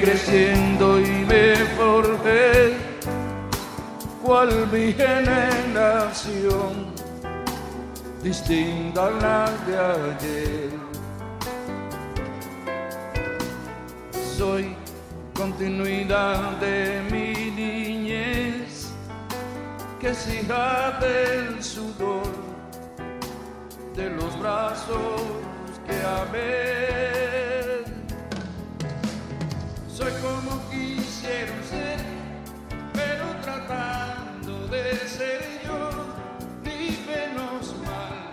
creciendo 0.00 1.00
y 1.00 1.24
me 1.26 1.54
forjé 1.76 2.74
cual 4.22 4.68
mi 4.72 4.92
generación 4.92 6.72
distinta 8.22 9.06
a 9.06 9.10
la 9.10 9.50
de 9.66 9.78
ayer. 9.78 10.70
Soy 14.36 14.74
continuidad 15.32 16.52
de 16.58 17.02
mi 17.10 17.50
niñez, 17.50 18.90
que 20.00 20.08
es 20.08 20.28
hija 20.28 20.98
del 21.00 21.62
sudor 21.62 22.26
de 23.94 24.10
los 24.10 24.38
brazos 24.40 25.22
que 25.86 25.94
amé. 26.20 27.45
Soy 29.96 30.12
como 30.20 30.60
quisiera 30.68 31.62
ser, 31.62 31.98
pero 32.92 33.34
tratando 33.40 34.68
de 34.68 34.94
ser 35.08 35.40
yo, 35.64 35.90
ni 36.62 36.98
menos 37.06 37.74
mal. 37.78 38.30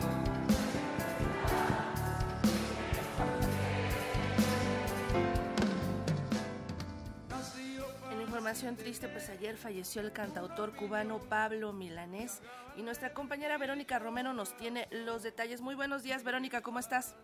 En 8.12 8.20
información 8.20 8.76
triste, 8.76 9.08
pues 9.08 9.30
ayer 9.30 9.56
falleció 9.56 10.02
el 10.02 10.12
cantautor 10.12 10.76
cubano 10.76 11.20
Pablo 11.30 11.72
Milanés 11.72 12.42
y 12.76 12.82
nuestra 12.82 13.14
compañera 13.14 13.58
Verónica 13.58 14.00
Romero 14.00 14.34
nos 14.34 14.58
tiene 14.58 14.90
los 14.92 15.24
detalles. 15.24 15.62
Muy 15.62 15.76
buenos 15.76 16.04
días, 16.04 16.26
Verónica, 16.26 16.60
¿cómo 16.60 16.80
estás? 16.80 17.16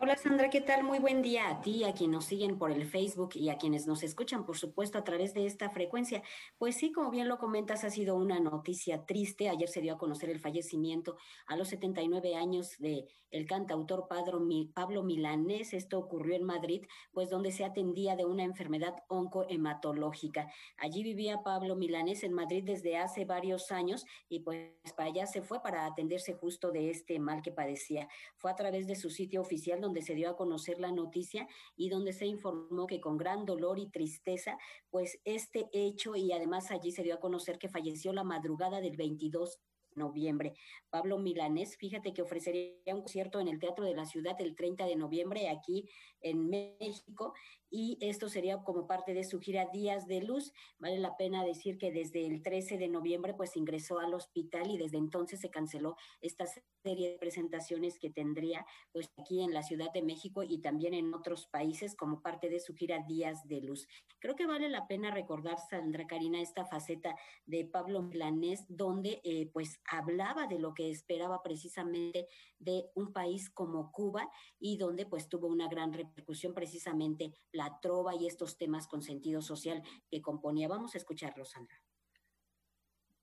Hola 0.00 0.16
Sandra, 0.16 0.48
¿qué 0.48 0.60
tal? 0.60 0.84
Muy 0.84 1.00
buen 1.00 1.22
día 1.22 1.48
a 1.50 1.60
ti, 1.60 1.82
a 1.82 1.92
quienes 1.92 2.14
nos 2.14 2.24
siguen 2.26 2.56
por 2.56 2.70
el 2.70 2.86
Facebook 2.86 3.30
y 3.34 3.48
a 3.48 3.58
quienes 3.58 3.88
nos 3.88 4.04
escuchan, 4.04 4.46
por 4.46 4.56
supuesto, 4.56 4.96
a 4.96 5.02
través 5.02 5.34
de 5.34 5.44
esta 5.44 5.70
frecuencia. 5.70 6.22
Pues 6.56 6.76
sí, 6.76 6.92
como 6.92 7.10
bien 7.10 7.26
lo 7.26 7.36
comentas, 7.38 7.82
ha 7.82 7.90
sido 7.90 8.14
una 8.14 8.38
noticia 8.38 9.06
triste. 9.06 9.48
Ayer 9.48 9.68
se 9.68 9.80
dio 9.80 9.94
a 9.94 9.98
conocer 9.98 10.30
el 10.30 10.38
fallecimiento 10.38 11.16
a 11.48 11.56
los 11.56 11.66
79 11.68 12.36
años 12.36 12.78
de 12.78 13.08
el 13.30 13.46
cantautor 13.46 14.06
Pablo 14.08 15.02
Milanés. 15.02 15.74
Esto 15.74 15.98
ocurrió 15.98 16.36
en 16.36 16.44
Madrid, 16.44 16.86
pues 17.12 17.28
donde 17.28 17.52
se 17.52 17.64
atendía 17.64 18.16
de 18.16 18.24
una 18.24 18.44
enfermedad 18.44 18.94
oncohematológica. 19.08 20.50
Allí 20.76 21.02
vivía 21.02 21.42
Pablo 21.42 21.76
Milanés 21.76 22.22
en 22.22 22.32
Madrid 22.32 22.62
desde 22.64 22.96
hace 22.96 23.24
varios 23.24 23.70
años 23.70 24.06
y 24.28 24.40
pues 24.40 24.70
para 24.96 25.10
allá 25.10 25.26
se 25.26 25.42
fue 25.42 25.62
para 25.62 25.86
atenderse 25.86 26.34
justo 26.34 26.70
de 26.70 26.90
este 26.90 27.18
mal 27.18 27.42
que 27.42 27.52
padecía. 27.52 28.08
Fue 28.36 28.50
a 28.50 28.56
través 28.56 28.86
de 28.86 28.96
su 28.96 29.10
sitio 29.10 29.40
oficial 29.40 29.80
donde 29.80 29.87
se 30.02 30.14
dio 30.14 30.30
a 30.30 30.36
conocer 30.36 30.78
la 30.78 30.92
noticia 30.92 31.46
y 31.76 31.88
donde 31.88 32.12
se 32.12 32.26
informó 32.26 32.86
que 32.86 33.00
con 33.00 33.16
gran 33.16 33.44
dolor 33.44 33.78
y 33.78 33.90
tristeza, 33.90 34.58
pues 34.90 35.20
este 35.24 35.68
hecho 35.72 36.16
y 36.16 36.32
además 36.32 36.70
allí 36.70 36.92
se 36.92 37.02
dio 37.02 37.14
a 37.14 37.20
conocer 37.20 37.58
que 37.58 37.68
falleció 37.68 38.12
la 38.12 38.24
madrugada 38.24 38.80
del 38.80 38.96
22 38.96 39.58
noviembre. 39.98 40.54
Pablo 40.88 41.18
Milanés, 41.18 41.76
fíjate 41.76 42.14
que 42.14 42.22
ofrecería 42.22 42.94
un 42.94 43.02
concierto 43.02 43.40
en 43.40 43.48
el 43.48 43.58
Teatro 43.58 43.84
de 43.84 43.94
la 43.94 44.06
Ciudad 44.06 44.40
el 44.40 44.56
30 44.56 44.86
de 44.86 44.96
noviembre 44.96 45.48
aquí 45.50 45.88
en 46.20 46.48
México 46.48 47.34
y 47.70 47.98
esto 48.00 48.28
sería 48.28 48.62
como 48.62 48.86
parte 48.86 49.14
de 49.14 49.24
su 49.24 49.40
gira 49.40 49.66
Días 49.72 50.06
de 50.06 50.22
Luz. 50.22 50.52
Vale 50.78 50.98
la 50.98 51.16
pena 51.16 51.44
decir 51.44 51.78
que 51.78 51.92
desde 51.92 52.26
el 52.26 52.42
13 52.42 52.78
de 52.78 52.88
noviembre 52.88 53.34
pues 53.34 53.56
ingresó 53.56 53.98
al 53.98 54.14
hospital 54.14 54.70
y 54.70 54.78
desde 54.78 54.96
entonces 54.96 55.40
se 55.40 55.50
canceló 55.50 55.96
esta 56.20 56.46
serie 56.82 57.12
de 57.12 57.18
presentaciones 57.18 57.98
que 57.98 58.10
tendría 58.10 58.64
pues 58.92 59.10
aquí 59.18 59.42
en 59.42 59.52
la 59.52 59.62
Ciudad 59.62 59.92
de 59.92 60.02
México 60.02 60.42
y 60.42 60.60
también 60.60 60.94
en 60.94 61.12
otros 61.12 61.46
países 61.46 61.94
como 61.94 62.22
parte 62.22 62.48
de 62.48 62.60
su 62.60 62.74
gira 62.74 63.04
Días 63.06 63.46
de 63.46 63.60
Luz. 63.60 63.86
Creo 64.18 64.34
que 64.34 64.46
vale 64.46 64.68
la 64.68 64.86
pena 64.86 65.10
recordar, 65.10 65.58
Sandra 65.70 66.06
Karina, 66.06 66.40
esta 66.40 66.64
faceta 66.64 67.16
de 67.46 67.64
Pablo 67.66 68.02
Milanés 68.02 68.64
donde 68.68 69.20
eh, 69.24 69.50
pues 69.52 69.78
hablaba 69.90 70.46
de 70.46 70.58
lo 70.58 70.74
que 70.74 70.90
esperaba 70.90 71.42
precisamente 71.42 72.28
de 72.58 72.90
un 72.94 73.12
país 73.12 73.50
como 73.50 73.90
Cuba 73.92 74.30
y 74.58 74.76
donde 74.76 75.06
pues 75.06 75.28
tuvo 75.28 75.46
una 75.46 75.68
gran 75.68 75.92
repercusión 75.92 76.54
precisamente 76.54 77.32
la 77.52 77.78
trova 77.80 78.14
y 78.14 78.26
estos 78.26 78.56
temas 78.56 78.86
con 78.86 79.02
sentido 79.02 79.40
social 79.42 79.82
que 80.10 80.22
componía. 80.22 80.68
Vamos 80.68 80.94
a 80.94 80.98
escucharlo, 80.98 81.44
Sandra. 81.44 81.76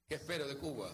¿Qué 0.07 0.15
espero 0.15 0.47
de 0.47 0.57
Cuba? 0.57 0.89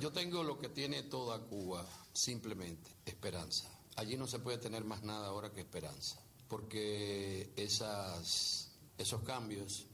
Yo 0.00 0.12
tengo 0.12 0.42
lo 0.42 0.58
que 0.58 0.68
tiene 0.68 1.04
toda 1.04 1.40
Cuba, 1.46 1.86
simplemente 2.12 2.90
esperanza. 3.04 3.70
Allí 3.96 4.16
no 4.16 4.26
se 4.26 4.40
puede 4.40 4.58
tener 4.58 4.84
más 4.84 5.02
nada 5.02 5.28
ahora 5.28 5.52
que 5.52 5.60
esperanza, 5.60 6.20
porque 6.48 7.52
esas, 7.56 8.76
esos 8.98 9.22
cambios, 9.22 9.86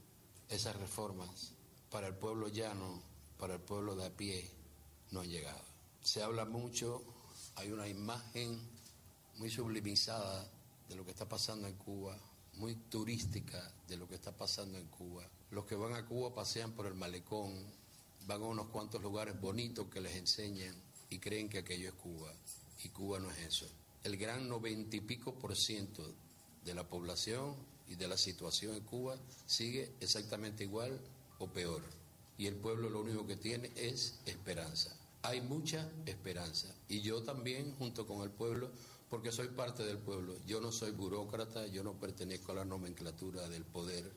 esas 0.49 0.75
reformas 0.75 1.55
para 1.89 2.07
el 2.07 2.15
pueblo 2.15 2.49
llano, 2.49 3.01
para 3.37 3.53
el 3.53 3.61
pueblo 3.61 3.95
de 3.95 4.05
a 4.07 4.09
pie, 4.09 4.49
no 5.11 5.21
han 5.21 5.29
llegado. 5.29 5.63
Se 6.01 6.21
habla 6.21 6.45
mucho, 6.45 7.03
hay 7.55 7.71
una 7.71 7.87
imagen 7.87 8.59
muy 9.37 9.49
sublimizada 9.49 10.49
de 10.87 10.95
lo 10.95 11.05
que 11.05 11.11
está 11.11 11.27
pasando 11.27 11.67
en 11.67 11.75
Cuba, 11.75 12.17
muy 12.55 12.75
turística 12.75 13.71
de 13.87 13.97
lo 13.97 14.07
que 14.07 14.15
está 14.15 14.35
pasando 14.35 14.77
en 14.77 14.87
Cuba. 14.87 15.27
Los 15.51 15.65
que 15.65 15.75
van 15.75 15.93
a 15.93 16.05
Cuba 16.05 16.33
pasean 16.33 16.73
por 16.73 16.85
el 16.85 16.95
malecón, 16.95 17.53
van 18.25 18.41
a 18.41 18.45
unos 18.45 18.67
cuantos 18.67 19.01
lugares 19.01 19.39
bonitos 19.39 19.87
que 19.87 20.01
les 20.01 20.15
enseñan 20.15 20.75
y 21.09 21.19
creen 21.19 21.49
que 21.49 21.59
aquello 21.59 21.89
es 21.89 21.95
Cuba. 21.95 22.33
Y 22.83 22.89
Cuba 22.89 23.19
no 23.19 23.31
es 23.31 23.39
eso. 23.39 23.67
El 24.03 24.17
gran 24.17 24.47
noventa 24.47 24.95
y 24.95 25.01
pico 25.01 25.33
por 25.35 25.55
ciento 25.55 26.13
de 26.63 26.73
la 26.73 26.87
población 26.87 27.55
y 27.87 27.95
de 27.95 28.07
la 28.07 28.17
situación 28.17 28.75
en 28.75 28.83
Cuba 28.83 29.17
sigue 29.45 29.93
exactamente 29.99 30.63
igual 30.63 30.99
o 31.39 31.47
peor. 31.47 31.83
Y 32.37 32.47
el 32.47 32.55
pueblo 32.55 32.89
lo 32.89 33.01
único 33.01 33.25
que 33.27 33.35
tiene 33.35 33.71
es 33.75 34.19
esperanza. 34.25 34.95
Hay 35.21 35.41
mucha 35.41 35.89
esperanza. 36.05 36.73
Y 36.87 37.01
yo 37.01 37.23
también, 37.23 37.75
junto 37.75 38.05
con 38.05 38.23
el 38.23 38.31
pueblo, 38.31 38.71
porque 39.09 39.31
soy 39.31 39.49
parte 39.49 39.83
del 39.83 39.99
pueblo. 39.99 40.35
Yo 40.47 40.59
no 40.59 40.71
soy 40.71 40.91
burócrata, 40.91 41.67
yo 41.67 41.83
no 41.83 41.93
pertenezco 41.99 42.51
a 42.51 42.55
la 42.55 42.65
nomenclatura 42.65 43.47
del 43.47 43.63
poder, 43.63 44.11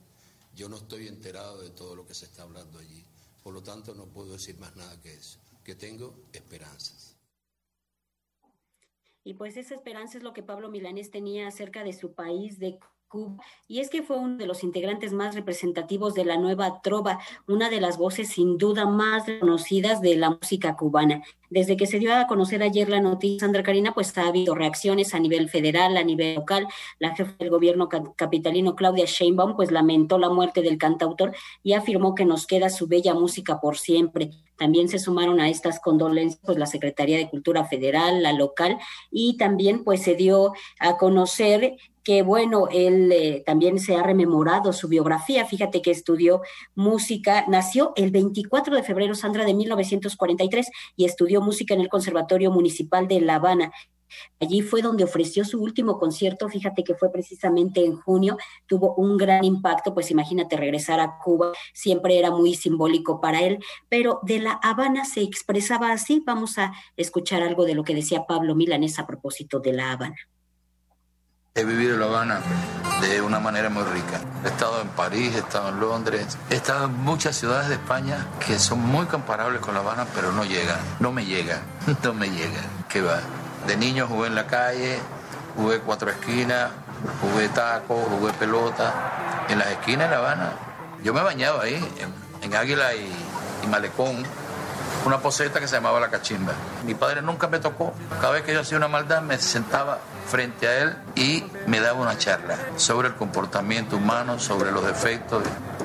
yo 0.55 0.71
no 0.71 0.77
estoy 0.79 1.07
enterado 1.07 1.61
de 1.61 1.69
todo 1.69 1.95
lo 1.95 2.07
que 2.07 2.15
se 2.15 2.25
está 2.25 2.45
hablando 2.45 2.79
allí. 2.79 3.05
Por 3.43 3.53
lo 3.53 3.63
tanto, 3.63 3.95
no 3.95 4.07
puedo 4.07 4.33
decir 4.33 4.59
más 4.59 4.75
nada 4.75 4.99
que 5.03 5.13
eso, 5.13 5.39
que 5.63 5.75
tengo 5.75 6.19
esperanzas. 6.33 7.15
Y 9.23 9.35
pues 9.35 9.57
esa 9.57 9.75
esperanza 9.75 10.17
es 10.17 10.25
lo 10.25 10.33
que 10.33 10.43
Pablo 10.43 10.71
Milanés 10.71 11.11
tenía 11.11 11.49
acerca 11.49 11.85
de 11.85 11.93
su 11.93 12.15
país, 12.15 12.59
de 12.59 12.79
Cuba. 13.09 13.37
Y 13.69 13.81
es 13.81 13.91
que 13.91 14.03
fue 14.03 14.19
uno 14.19 14.37
de 14.37 14.47
los 14.47 14.65
integrantes 14.65 15.13
más 15.13 15.35
representativos 15.35 16.15
de 16.15 16.25
la 16.25 16.37
nueva 16.37 16.81
trova, 16.83 17.19
una 17.47 17.71
de 17.71 17.81
las 17.81 17.99
voces 17.99 18.29
sin 18.29 18.59
duda 18.59 18.87
más 18.87 19.27
reconocidas 19.27 20.01
de 20.01 20.17
la 20.17 20.31
música 20.31 20.77
cubana. 20.77 21.23
Desde 21.51 21.77
que 21.77 21.87
se 21.87 21.99
dio 21.99 22.15
a 22.15 22.27
conocer 22.27 22.63
ayer 22.63 22.89
la 22.89 23.01
noticia, 23.01 23.41
Sandra 23.41 23.63
Karina, 23.63 23.95
pues 23.95 24.17
ha 24.19 24.27
habido 24.27 24.55
reacciones 24.55 25.15
a 25.15 25.21
nivel 25.21 25.49
federal, 25.49 25.97
a 25.97 26.05
nivel 26.05 26.35
local. 26.35 26.67
La 26.99 27.15
jefa 27.15 27.35
del 27.39 27.51
gobierno 27.51 27.89
capitalino, 27.89 28.75
Claudia 28.77 29.05
Sheinbaum, 29.07 29.57
pues 29.57 29.71
lamentó 29.71 30.19
la 30.19 30.29
muerte 30.29 30.63
del 30.63 30.79
cantautor 30.79 31.35
y 31.63 31.75
afirmó 31.75 32.15
que 32.15 32.25
nos 32.25 32.47
queda 32.47 32.71
su 32.71 32.87
bella 32.87 33.15
música 33.15 33.61
por 33.61 33.79
siempre. 33.79 34.31
También 34.57 34.89
se 34.89 34.99
sumaron 34.99 35.41
a 35.41 35.49
estas 35.49 35.81
condolencias 35.81 36.41
pues, 36.45 36.59
la 36.59 36.67
Secretaría 36.67 37.19
de 37.19 37.29
Cultura 37.29 37.65
Federal, 37.65 38.23
la 38.23 38.33
local, 38.33 38.79
y 39.11 39.37
también 39.37 39.85
pues 39.85 40.03
se 40.03 40.15
dio 40.15 40.53
a 40.79 40.97
conocer 40.97 41.77
que 42.07 42.23
bueno, 42.23 42.69
él 42.71 43.11
eh, 43.11 43.43
también 43.45 43.81
se 43.81 43.97
ha 43.97 44.03
rememorado 44.05 44.73
su 44.73 44.87
biografía. 44.87 45.45
Fíjate 45.45 45.83
que 45.83 45.91
estudió 45.91 46.41
música, 46.77 47.45
nació 47.49 47.93
el 47.97 48.13
24 48.13 48.77
de 48.77 48.85
febrero, 48.85 49.17
Sandra, 49.17 49.45
de 49.45 49.55
1943 49.55 50.71
y 50.95 51.05
estudió 51.05 51.41
música 51.41 51.75
en 51.75 51.81
el 51.81 51.89
Conservatorio 51.89 52.53
Municipal 52.53 53.09
de 53.09 53.21
La 53.21 53.35
Habana. 53.35 53.73
Allí 54.41 54.63
fue 54.63 54.83
donde 54.83 55.05
ofreció 55.05 55.45
su 55.45 55.61
último 55.61 55.99
concierto, 55.99 56.49
fíjate 56.49 56.85
que 56.85 56.95
fue 56.95 57.11
precisamente 57.11 57.85
en 57.85 57.97
junio, 57.97 58.37
tuvo 58.67 58.95
un 58.95 59.17
gran 59.17 59.45
impacto, 59.45 59.95
pues 59.95 60.11
imagínate 60.11 60.57
regresar 60.57 61.01
a 61.01 61.19
Cuba, 61.19 61.53
siempre 61.73 62.19
era 62.19 62.31
muy 62.31 62.55
simbólico 62.55 63.21
para 63.21 63.41
él, 63.41 63.59
pero 63.89 64.21
de 64.23 64.39
La 64.39 64.53
Habana 64.63 65.05
se 65.05 65.23
expresaba 65.23 65.93
así, 65.93 66.23
vamos 66.25 66.59
a 66.59 66.73
escuchar 66.97 67.43
algo 67.43 67.65
de 67.65 67.75
lo 67.75 67.85
que 67.85 67.95
decía 67.95 68.27
Pablo 68.27 68.55
Milanés 68.55 68.99
a 68.99 69.07
propósito 69.07 69.61
de 69.61 69.73
La 69.73 69.93
Habana. 69.93 70.17
He 71.55 71.65
vivido 71.65 71.95
en 71.95 72.01
La 72.01 72.07
Habana 72.07 72.41
de 73.01 73.23
una 73.23 73.41
manera 73.41 73.71
muy 73.71 73.83
rica. 73.85 74.21
He 74.45 74.49
estado 74.49 74.83
en 74.83 74.89
París, 74.89 75.33
he 75.35 75.39
estado 75.39 75.71
en 75.71 75.81
Londres, 75.81 76.37
he 76.51 76.55
estado 76.55 76.85
en 76.85 77.03
muchas 77.03 77.37
ciudades 77.37 77.69
de 77.69 77.75
España 77.77 78.27
que 78.47 78.59
son 78.59 78.81
muy 78.81 79.07
comparables 79.07 79.61
con 79.63 79.73
La 79.73 79.81
Habana, 79.81 80.07
pero 80.15 80.33
no 80.33 80.45
llegan, 80.45 80.79
no 81.01 81.13
me 81.13 81.25
llegan, 81.25 81.61
no 82.03 82.13
me 82.13 82.29
llegan. 82.29 82.65
¿Qué 82.91 83.01
va? 83.01 83.21
De 83.67 83.77
niño 83.77 84.07
jugué 84.07 84.29
en 84.29 84.35
la 84.35 84.47
calle, 84.47 84.99
jugué 85.57 85.81
cuatro 85.81 86.11
esquinas, 86.11 86.71
jugué 87.21 87.49
taco, 87.49 87.97
jugué 88.11 88.33
pelota. 88.35 89.47
En 89.49 89.59
las 89.59 89.69
esquinas 89.69 90.09
de 90.09 90.17
La 90.17 90.23
Habana, 90.23 90.53
yo 91.03 91.13
me 91.15 91.23
bañaba 91.23 91.63
ahí, 91.63 91.75
en, 92.43 92.55
Águila 92.55 92.95
y, 92.95 93.13
y 93.65 93.67
Malecón, 93.67 94.25
una 95.05 95.19
poseta 95.19 95.61
que 95.61 95.69
se 95.69 95.77
llamaba 95.77 96.01
La 96.01 96.11
Cachimba. 96.11 96.53
Mi 96.85 96.95
padre 96.95 97.23
nunca 97.23 97.49
me 97.49 97.59
tocó. 97.59 97.93
Cada 98.21 98.33
vez 98.33 98.43
que 98.43 98.53
yo 98.53 98.61
hacía 98.61 98.77
una 98.77 98.89
maldad 98.89 99.23
me 99.23 99.39
sentaba 99.39 99.99
frente 100.27 100.67
a 100.67 100.79
él 100.83 100.97
y 101.15 101.45
me 101.67 101.81
daba 101.81 102.01
una 102.01 102.19
charla 102.19 102.57
sobre 102.77 103.09
el 103.09 103.15
comportamiento 103.15 103.97
humano, 103.97 104.39
sobre 104.39 104.73
los 104.73 104.85
defectos 104.85 105.43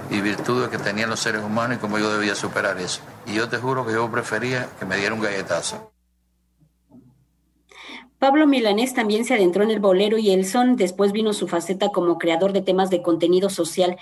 y 0.10 0.22
virtudes 0.22 0.70
que 0.70 0.78
tenían 0.78 1.10
los 1.10 1.20
seres 1.20 1.44
humanos 1.44 1.78
y 1.78 1.80
cómo 1.80 1.98
yo 1.98 2.12
debía 2.12 2.36
superar 2.36 2.78
eso. 2.80 3.02
Y 3.26 3.34
yo 3.34 3.48
te 3.48 3.58
juro 3.58 3.86
que 3.86 3.94
yo 3.94 4.10
prefería 4.12 4.68
que 4.80 4.86
me 4.86 4.98
diera 4.98 5.14
un 5.14 5.22
galletazo. 5.22 5.92
Pablo 8.22 8.46
Milanés 8.46 8.94
también 8.94 9.26
se 9.26 9.34
adentró 9.34 9.64
en 9.64 9.72
el 9.72 9.80
bolero 9.80 10.20
y 10.20 10.30
el 10.30 10.46
son, 10.46 10.76
después 10.76 11.12
vino 11.12 11.34
su 11.34 11.48
faceta 11.48 11.90
como 11.90 12.20
creador 12.20 12.54
de 12.54 12.62
temas 12.62 12.92
de 12.92 13.02
contenido 13.02 13.50
social, 13.50 13.98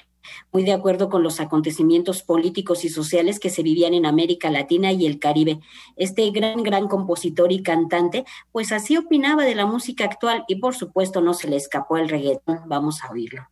muy 0.51 0.65
de 0.65 0.73
acuerdo 0.73 1.09
con 1.09 1.23
los 1.23 1.39
acontecimientos 1.39 2.21
políticos 2.21 2.83
y 2.83 2.89
sociales 2.89 3.39
que 3.39 3.49
se 3.49 3.63
vivían 3.63 3.93
en 3.93 4.05
América 4.05 4.51
Latina 4.51 4.91
y 4.91 5.05
el 5.05 5.19
Caribe. 5.19 5.61
Este 5.95 6.29
gran, 6.31 6.63
gran 6.63 6.89
compositor 6.89 7.53
y 7.53 7.63
cantante, 7.63 8.25
pues 8.51 8.73
así 8.73 8.97
opinaba 8.97 9.45
de 9.45 9.55
la 9.55 9.65
música 9.65 10.03
actual 10.03 10.43
y 10.49 10.57
por 10.57 10.75
supuesto 10.75 11.21
no 11.21 11.33
se 11.33 11.47
le 11.47 11.55
escapó 11.55 11.95
el 11.95 12.09
reggaetón. 12.09 12.63
Vamos 12.65 13.01
a 13.01 13.11
oírlo. 13.11 13.47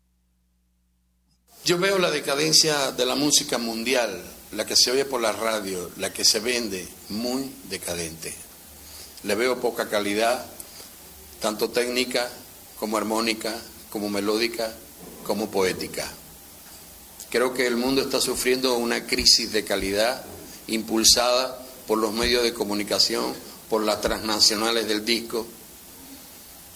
Yo 1.64 1.78
veo 1.78 1.98
la 1.98 2.12
decadencia 2.12 2.92
de 2.92 3.06
la 3.06 3.16
música 3.16 3.58
mundial, 3.58 4.22
la 4.52 4.66
que 4.66 4.76
se 4.76 4.92
oye 4.92 5.06
por 5.06 5.22
la 5.22 5.32
radio, 5.32 5.90
la 5.96 6.12
que 6.12 6.26
se 6.26 6.42
vende, 6.42 6.86
muy 7.08 7.50
decadente. 7.70 8.36
Le 9.24 9.34
veo 9.36 9.62
poca 9.62 9.88
calidad, 9.88 10.46
tanto 11.40 11.70
técnica 11.70 12.30
como 12.80 12.98
armónica, 12.98 13.56
como 13.90 14.10
melódica, 14.10 14.74
como 15.24 15.50
poética. 15.50 16.08
Creo 17.30 17.54
que 17.54 17.68
el 17.68 17.76
mundo 17.76 18.02
está 18.02 18.22
sufriendo 18.22 18.76
una 18.78 19.06
crisis 19.06 19.52
de 19.52 19.64
calidad 19.64 20.24
impulsada 20.68 21.60
por 21.86 21.98
los 21.98 22.14
medios 22.14 22.44
de 22.44 22.54
comunicación, 22.54 23.34
por 23.70 23.84
las 23.84 24.02
transnacionales 24.02 24.88
del 24.88 25.04
disco 25.04 25.46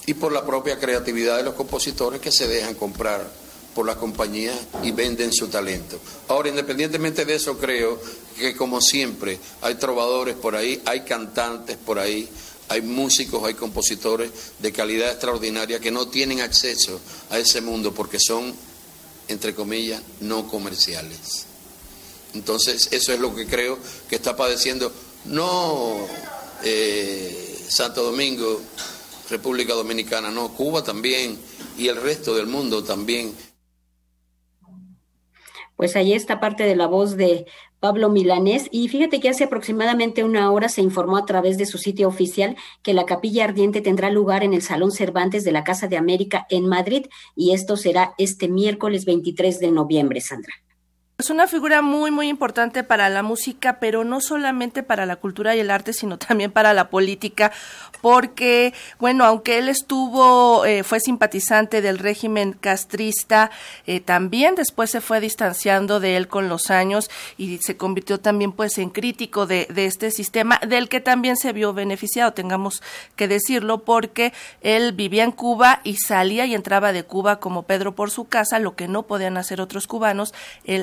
y 0.06 0.14
por 0.14 0.32
la 0.32 0.46
propia 0.46 0.80
creatividad 0.80 1.38
de 1.38 1.44
los 1.44 1.54
compositores 1.54 2.20
que 2.20 2.32
se 2.32 2.48
dejan 2.48 2.76
comprar 2.76 3.30
por 3.74 3.86
las 3.86 3.96
compañías 3.96 4.58
y 4.84 4.92
venden 4.92 5.32
su 5.32 5.48
talento. 5.48 6.00
Ahora, 6.28 6.50
independientemente 6.50 7.24
de 7.24 7.36
eso, 7.36 7.58
creo 7.58 8.00
que 8.38 8.56
como 8.56 8.82
siempre 8.82 9.40
hay 9.62 9.76
trovadores 9.76 10.36
por 10.36 10.56
ahí, 10.56 10.82
hay 10.86 11.02
cantantes 11.02 11.78
por 11.78 12.00
ahí, 12.00 12.28
hay 12.72 12.82
músicos, 12.82 13.44
hay 13.44 13.54
compositores 13.54 14.32
de 14.60 14.72
calidad 14.72 15.12
extraordinaria 15.12 15.82
que 15.82 15.92
no 15.92 16.08
tienen 16.08 16.40
acceso 16.40 17.02
a 17.30 17.38
ese 17.38 17.60
mundo 17.60 17.94
porque 17.94 18.18
son, 18.18 18.54
entre 19.28 19.54
comillas, 19.54 20.02
no 20.22 20.48
comerciales. 20.48 21.48
Entonces, 22.34 22.88
eso 22.92 23.12
es 23.12 23.20
lo 23.20 23.36
que 23.36 23.46
creo 23.46 23.78
que 24.10 24.16
está 24.16 24.38
padeciendo, 24.38 24.90
no 25.26 25.98
eh, 26.64 27.66
Santo 27.68 28.04
Domingo, 28.04 28.62
República 29.30 29.74
Dominicana, 29.74 30.32
no, 30.32 30.54
Cuba 30.54 30.82
también 30.82 31.38
y 31.78 31.90
el 31.90 31.98
resto 31.98 32.36
del 32.36 32.48
mundo 32.48 32.86
también. 32.86 33.36
Pues 35.76 35.98
ahí 35.98 36.14
está 36.14 36.40
parte 36.40 36.64
de 36.64 36.78
la 36.78 36.88
voz 36.88 37.18
de 37.18 37.46
Pablo 37.82 38.10
Milanés. 38.10 38.70
Y 38.72 38.88
fíjate 38.88 39.20
que 39.20 39.28
hace 39.28 39.44
aproximadamente 39.44 40.24
una 40.24 40.50
hora 40.52 40.70
se 40.70 40.82
informó 40.82 41.18
a 41.18 41.26
través 41.26 41.58
de 41.58 41.66
su 41.66 41.78
sitio 41.78 42.08
oficial 42.08 42.56
que 42.84 42.94
la 42.94 43.06
capilla 43.06 43.44
ardiente 43.44 43.82
tendrá 43.82 44.10
lugar 44.10 44.46
en 44.46 44.54
el 44.54 44.62
Salón 44.62 44.92
Cervantes 44.92 45.44
de 45.44 45.52
la 45.52 45.66
Casa 45.66 45.90
de 45.90 45.98
América 45.98 46.48
en 46.50 46.68
Madrid 46.68 47.08
y 47.36 47.52
esto 47.52 47.76
será 47.76 48.14
este 48.18 48.48
miércoles 48.48 49.04
23 49.04 49.60
de 49.60 49.72
noviembre, 49.72 50.22
Sandra. 50.22 50.54
Es 51.22 51.30
una 51.30 51.46
figura 51.46 51.84
muy, 51.84 52.10
muy 52.10 52.30
importante 52.30 52.84
para 52.84 53.08
la 53.08 53.22
música, 53.22 53.78
pero 53.80 54.04
no 54.04 54.22
solamente 54.22 54.82
para 54.82 55.06
la 55.06 55.18
cultura 55.18 55.56
y 55.56 55.60
el 55.60 55.70
arte, 55.70 55.94
sino 55.94 56.18
también 56.18 56.52
para 56.52 56.74
la 56.74 56.90
política, 56.90 57.52
porque, 58.02 58.74
bueno, 58.98 59.24
aunque 59.24 59.60
él 59.60 59.70
estuvo, 59.70 60.66
eh, 60.66 60.84
fue 60.84 61.00
simpatizante 61.00 61.84
del 61.84 62.00
régimen 62.00 62.54
castrista, 62.54 63.52
eh, 63.86 64.00
también 64.00 64.56
después 64.56 64.90
se 64.90 65.00
fue 65.00 65.22
distanciando 65.22 66.00
de 66.00 66.18
él 66.18 66.28
con 66.28 66.50
los 66.50 66.72
años 66.72 67.12
y 67.38 67.60
se 67.60 67.78
convirtió 67.78 68.20
también, 68.20 68.52
pues, 68.52 68.80
en 68.80 68.90
crítico 68.90 69.46
de, 69.46 69.68
este 69.76 70.10
sistema, 70.10 70.60
del 70.68 70.90
que 70.90 71.02
también 71.02 71.38
se 71.38 71.54
vio 71.54 71.72
beneficiado, 71.72 72.34
tengamos 72.34 72.82
que 73.16 73.28
decirlo, 73.28 73.84
porque 73.84 74.34
él 74.62 74.94
vivía 74.94 75.24
en 75.24 75.34
Cuba 75.34 75.82
y 75.84 75.98
salía 75.98 76.48
y 76.48 76.56
entraba 76.56 76.92
de 76.94 77.04
Cuba 77.04 77.40
como 77.40 77.62
Pedro 77.62 77.94
por 77.94 78.10
su 78.10 78.26
casa, 78.26 78.58
lo 78.58 78.76
que 78.76 78.88
no 78.88 79.04
podían 79.04 79.38
hacer 79.38 79.62
otros 79.62 79.86
cubanos, 79.86 80.34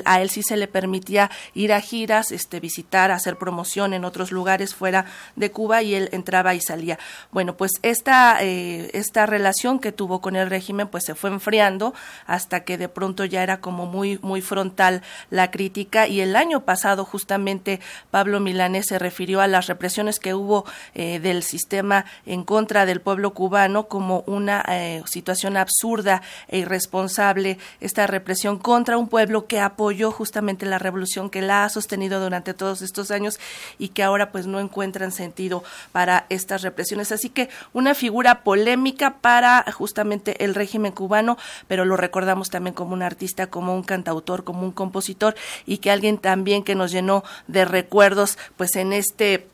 a 0.05 0.21
él 0.21 0.28
sí 0.29 0.43
se 0.43 0.57
le 0.57 0.67
permitía 0.67 1.29
ir 1.53 1.73
a 1.73 1.81
giras, 1.81 2.31
este, 2.31 2.59
visitar, 2.59 3.11
hacer 3.11 3.37
promoción 3.37 3.93
en 3.93 4.05
otros 4.05 4.31
lugares 4.31 4.75
fuera 4.75 5.05
de 5.35 5.51
Cuba 5.51 5.81
y 5.81 5.95
él 5.95 6.09
entraba 6.11 6.55
y 6.55 6.61
salía. 6.61 6.99
Bueno, 7.31 7.57
pues 7.57 7.71
esta, 7.81 8.37
eh, 8.41 8.89
esta 8.93 9.25
relación 9.25 9.79
que 9.79 9.91
tuvo 9.91 10.21
con 10.21 10.35
el 10.35 10.49
régimen 10.49 10.87
pues 10.87 11.05
se 11.05 11.15
fue 11.15 11.29
enfriando 11.29 11.93
hasta 12.25 12.63
que 12.63 12.77
de 12.77 12.89
pronto 12.89 13.25
ya 13.25 13.43
era 13.43 13.59
como 13.59 13.85
muy, 13.85 14.19
muy 14.21 14.41
frontal 14.41 15.01
la 15.29 15.51
crítica 15.51 16.07
y 16.07 16.21
el 16.21 16.35
año 16.35 16.65
pasado 16.65 17.05
justamente 17.05 17.79
Pablo 18.11 18.39
Milanés 18.39 18.87
se 18.87 18.99
refirió 18.99 19.41
a 19.41 19.47
las 19.47 19.67
represiones 19.67 20.19
que 20.19 20.33
hubo 20.33 20.65
eh, 20.93 21.19
del 21.19 21.43
sistema 21.43 22.05
en 22.25 22.43
contra 22.43 22.85
del 22.85 23.01
pueblo 23.01 23.33
cubano 23.33 23.87
como 23.87 24.23
una 24.27 24.63
eh, 24.67 25.03
situación 25.05 25.57
absurda 25.57 26.21
e 26.47 26.59
irresponsable, 26.59 27.57
esta 27.79 28.07
represión 28.07 28.57
contra 28.59 28.97
un 28.97 29.07
pueblo 29.07 29.47
que 29.47 29.59
apoyó 29.59 30.11
justamente 30.19 30.65
la 30.65 30.79
revolución 30.79 31.29
que 31.29 31.41
la 31.41 31.63
ha 31.63 31.69
sostenido 31.69 32.19
durante 32.19 32.53
todos 32.53 32.81
estos 32.81 33.09
años 33.09 33.39
y 33.77 33.87
que 33.87 34.03
ahora 34.03 34.33
pues 34.33 34.47
no 34.47 34.59
encuentran 34.59 35.13
sentido 35.13 35.63
para 35.93 36.25
estas 36.27 36.61
represiones. 36.61 37.13
Así 37.13 37.29
que 37.29 37.47
una 37.71 37.95
figura 37.95 38.43
polémica 38.43 39.15
para 39.21 39.63
justamente 39.71 40.43
el 40.43 40.55
régimen 40.55 40.91
cubano, 40.91 41.37
pero 41.69 41.85
lo 41.85 41.95
recordamos 41.95 42.49
también 42.49 42.73
como 42.73 42.93
un 42.93 43.01
artista, 43.01 43.47
como 43.47 43.73
un 43.73 43.83
cantautor, 43.83 44.43
como 44.43 44.63
un 44.63 44.73
compositor 44.73 45.35
y 45.65 45.77
que 45.77 45.89
alguien 45.89 46.17
también 46.17 46.65
que 46.65 46.75
nos 46.75 46.91
llenó 46.91 47.23
de 47.47 47.63
recuerdos 47.63 48.37
pues 48.57 48.75
en 48.75 48.91
este 48.91 49.47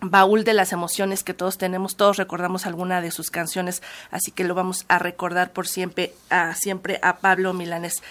baúl 0.00 0.44
de 0.44 0.52
las 0.52 0.72
emociones 0.72 1.24
que 1.24 1.34
todos 1.34 1.58
tenemos, 1.58 1.96
todos 1.96 2.16
recordamos 2.16 2.66
alguna 2.66 3.00
de 3.00 3.10
sus 3.10 3.30
canciones, 3.30 3.82
así 4.12 4.30
que 4.30 4.44
lo 4.44 4.54
vamos 4.54 4.84
a 4.86 4.98
recordar 4.98 5.52
por 5.52 5.66
siempre 5.66 6.12
a, 6.30 6.54
siempre 6.54 6.98
a 7.02 7.16
Pablo 7.16 7.54
Milanes. 7.54 8.02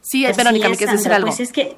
Sí, 0.00 0.24
es 0.24 0.36
Verónica, 0.36 0.68
me 0.68 0.76
quieres 0.76 0.96
decir 0.96 1.12
algo. 1.12 1.28
Pues 1.28 1.40
es 1.40 1.52
que 1.52 1.76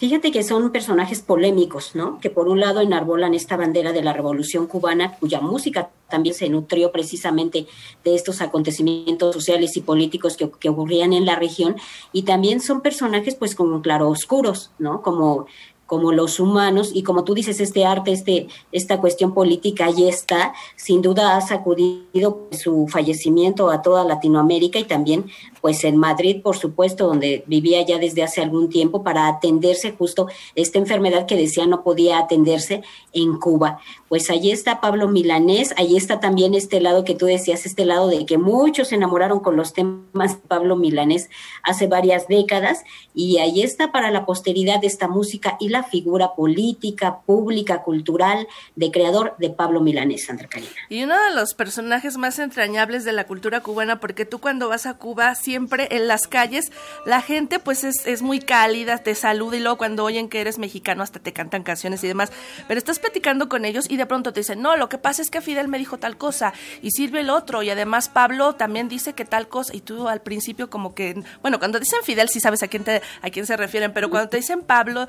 Fíjate 0.00 0.32
que 0.32 0.42
son 0.42 0.72
personajes 0.72 1.20
polémicos, 1.20 1.94
¿no? 1.94 2.20
Que 2.20 2.30
por 2.30 2.48
un 2.48 2.58
lado 2.58 2.80
enarbolan 2.80 3.34
esta 3.34 3.58
bandera 3.58 3.92
de 3.92 4.00
la 4.00 4.14
Revolución 4.14 4.66
cubana, 4.66 5.18
cuya 5.18 5.42
música 5.42 5.90
también 6.08 6.34
se 6.34 6.48
nutrió 6.48 6.90
precisamente 6.90 7.66
de 8.02 8.14
estos 8.14 8.40
acontecimientos 8.40 9.34
sociales 9.34 9.76
y 9.76 9.82
políticos 9.82 10.38
que, 10.38 10.50
que 10.58 10.70
ocurrían 10.70 11.12
en 11.12 11.26
la 11.26 11.36
región, 11.36 11.76
y 12.14 12.22
también 12.22 12.62
son 12.62 12.80
personajes, 12.80 13.34
pues, 13.34 13.54
como 13.54 13.82
claroscuros, 13.82 14.70
¿no? 14.78 15.02
Como 15.02 15.44
como 15.90 16.12
los 16.12 16.38
humanos 16.38 16.92
y 16.94 17.02
como 17.02 17.24
tú 17.24 17.34
dices, 17.34 17.58
este 17.58 17.84
arte, 17.84 18.12
este, 18.12 18.46
esta 18.70 19.00
cuestión 19.00 19.34
política 19.34 19.86
ahí 19.86 20.08
está, 20.08 20.52
sin 20.76 21.02
duda 21.02 21.36
ha 21.36 21.40
sacudido 21.40 22.46
su 22.52 22.86
fallecimiento 22.86 23.70
a 23.70 23.82
toda 23.82 24.04
Latinoamérica 24.04 24.78
y 24.78 24.84
también 24.84 25.24
pues 25.60 25.82
en 25.82 25.96
Madrid, 25.96 26.42
por 26.44 26.56
supuesto, 26.56 27.08
donde 27.08 27.42
vivía 27.48 27.84
ya 27.84 27.98
desde 27.98 28.22
hace 28.22 28.40
algún 28.40 28.68
tiempo 28.68 29.02
para 29.02 29.26
atenderse 29.26 29.90
justo 29.90 30.28
esta 30.54 30.78
enfermedad 30.78 31.26
que 31.26 31.36
decía 31.36 31.66
no 31.66 31.82
podía 31.82 32.20
atenderse 32.20 32.82
en 33.12 33.36
Cuba. 33.40 33.80
Pues 34.08 34.30
allí 34.30 34.52
está 34.52 34.80
Pablo 34.80 35.08
Milanés, 35.08 35.74
ahí 35.76 35.96
está 35.96 36.20
también 36.20 36.54
este 36.54 36.80
lado 36.80 37.02
que 37.02 37.16
tú 37.16 37.26
decías, 37.26 37.66
este 37.66 37.84
lado 37.84 38.06
de 38.06 38.26
que 38.26 38.38
muchos 38.38 38.88
se 38.88 38.94
enamoraron 38.94 39.40
con 39.40 39.56
los 39.56 39.72
temas 39.72 40.36
de 40.36 40.48
Pablo 40.48 40.76
Milanés 40.76 41.30
hace 41.64 41.88
varias 41.88 42.28
décadas 42.28 42.84
y 43.12 43.38
ahí 43.38 43.62
está 43.62 43.90
para 43.90 44.12
la 44.12 44.24
posteridad 44.24 44.80
de 44.80 44.86
esta 44.86 45.08
música 45.08 45.56
y 45.58 45.68
la 45.68 45.79
figura 45.82 46.34
política, 46.34 47.20
pública, 47.20 47.82
cultural 47.82 48.46
de 48.76 48.90
creador 48.90 49.34
de 49.38 49.50
Pablo 49.50 49.80
Milanés, 49.80 50.26
Sandra 50.26 50.48
Karina. 50.48 50.70
Y 50.88 51.02
uno 51.02 51.14
de 51.14 51.34
los 51.34 51.54
personajes 51.54 52.16
más 52.16 52.38
entrañables 52.38 53.04
de 53.04 53.12
la 53.12 53.26
cultura 53.26 53.60
cubana, 53.60 54.00
porque 54.00 54.24
tú 54.24 54.38
cuando 54.38 54.68
vas 54.68 54.86
a 54.86 54.94
Cuba 54.94 55.34
siempre 55.34 55.88
en 55.90 56.08
las 56.08 56.26
calles 56.26 56.70
la 57.06 57.22
gente 57.22 57.58
pues 57.58 57.84
es, 57.84 58.06
es 58.06 58.22
muy 58.22 58.40
cálida, 58.40 58.98
te 58.98 59.14
saluda 59.14 59.56
y 59.56 59.60
luego 59.60 59.78
cuando 59.78 60.04
oyen 60.04 60.28
que 60.28 60.40
eres 60.40 60.58
mexicano 60.58 61.02
hasta 61.02 61.20
te 61.20 61.32
cantan 61.32 61.62
canciones 61.62 62.02
y 62.04 62.08
demás, 62.08 62.32
pero 62.68 62.78
estás 62.78 62.98
platicando 62.98 63.48
con 63.48 63.64
ellos 63.64 63.86
y 63.88 63.96
de 63.96 64.06
pronto 64.06 64.32
te 64.32 64.40
dicen, 64.40 64.60
no, 64.62 64.76
lo 64.76 64.88
que 64.88 64.98
pasa 64.98 65.22
es 65.22 65.30
que 65.30 65.40
Fidel 65.40 65.68
me 65.68 65.78
dijo 65.78 65.98
tal 65.98 66.16
cosa 66.16 66.52
y 66.82 66.90
sirve 66.90 67.20
el 67.20 67.30
otro 67.30 67.62
y 67.62 67.70
además 67.70 68.08
Pablo 68.08 68.54
también 68.54 68.88
dice 68.88 69.14
que 69.14 69.24
tal 69.24 69.48
cosa 69.48 69.74
y 69.74 69.80
tú 69.80 70.08
al 70.08 70.20
principio 70.20 70.70
como 70.70 70.94
que, 70.94 71.22
bueno, 71.42 71.58
cuando 71.58 71.78
dicen 71.78 72.00
Fidel 72.02 72.28
sí 72.28 72.40
sabes 72.40 72.62
a 72.62 72.68
quién, 72.68 72.84
te, 72.84 73.02
a 73.22 73.30
quién 73.30 73.46
se 73.46 73.56
refieren, 73.56 73.92
pero 73.92 74.10
cuando 74.10 74.28
te 74.28 74.36
dicen 74.36 74.62
Pablo, 74.62 75.06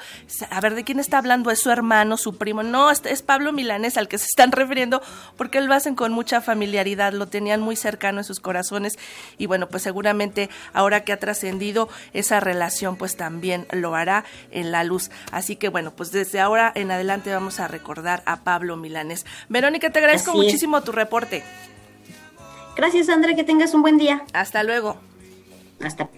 a 0.49 0.60
ver, 0.61 0.75
¿de 0.75 0.83
quién 0.83 0.99
está 0.99 1.17
hablando? 1.17 1.51
¿Es 1.51 1.59
su 1.59 1.69
hermano, 1.69 2.15
su 2.15 2.37
primo? 2.37 2.63
No, 2.63 2.89
es 2.89 3.21
Pablo 3.21 3.51
Milanés 3.51 3.97
al 3.97 4.07
que 4.07 4.17
se 4.17 4.25
están 4.25 4.51
refiriendo 4.53 5.01
porque 5.35 5.59
lo 5.61 5.73
hacen 5.73 5.95
con 5.95 6.13
mucha 6.13 6.41
familiaridad, 6.41 7.13
lo 7.13 7.27
tenían 7.27 7.61
muy 7.61 7.75
cercano 7.75 8.19
en 8.19 8.23
sus 8.23 8.39
corazones 8.39 8.97
y 9.37 9.47
bueno, 9.47 9.67
pues 9.67 9.83
seguramente 9.83 10.49
ahora 10.73 11.03
que 11.03 11.11
ha 11.11 11.17
trascendido 11.17 11.89
esa 12.13 12.39
relación 12.39 12.95
pues 12.95 13.17
también 13.17 13.67
lo 13.71 13.95
hará 13.95 14.23
en 14.51 14.71
la 14.71 14.83
luz. 14.83 15.11
Así 15.31 15.55
que 15.55 15.69
bueno, 15.69 15.91
pues 15.91 16.11
desde 16.11 16.39
ahora 16.39 16.71
en 16.73 16.91
adelante 16.91 17.33
vamos 17.33 17.59
a 17.59 17.67
recordar 17.67 18.23
a 18.25 18.43
Pablo 18.43 18.77
Milanes. 18.77 19.25
Verónica, 19.49 19.89
te 19.89 19.99
agradezco 19.99 20.33
muchísimo 20.33 20.81
tu 20.81 20.91
reporte. 20.91 21.43
Gracias, 22.75 23.07
Sandra, 23.07 23.35
que 23.35 23.43
tengas 23.43 23.73
un 23.73 23.81
buen 23.81 23.97
día. 23.97 24.23
Hasta 24.33 24.63
luego. 24.63 24.97
Hasta 25.83 26.09